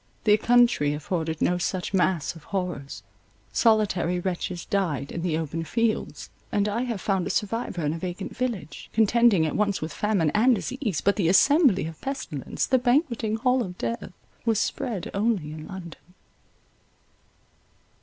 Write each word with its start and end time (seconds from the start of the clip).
The 0.23 0.35
country 0.37 0.95
afforded 0.95 1.43
no 1.43 1.59
such 1.59 1.93
mass 1.93 2.35
of 2.35 2.45
horrors; 2.45 3.03
solitary 3.53 4.19
wretches 4.19 4.65
died 4.65 5.11
in 5.11 5.21
the 5.21 5.37
open 5.37 5.63
fields; 5.63 6.31
and 6.51 6.67
I 6.67 6.81
have 6.85 6.99
found 6.99 7.27
a 7.27 7.29
survivor 7.29 7.85
in 7.85 7.93
a 7.93 7.99
vacant 7.99 8.35
village, 8.35 8.89
contending 8.93 9.45
at 9.45 9.55
once 9.55 9.79
with 9.79 9.93
famine 9.93 10.31
and 10.31 10.55
disease; 10.55 11.01
but 11.01 11.17
the 11.17 11.29
assembly 11.29 11.85
of 11.85 12.01
pestilence, 12.01 12.65
the 12.65 12.79
banqueting 12.79 13.35
hall 13.35 13.61
of 13.61 13.77
death, 13.77 14.11
was 14.43 14.59
spread 14.59 15.11
only 15.13 15.51
in 15.53 15.67
London. 15.67 16.13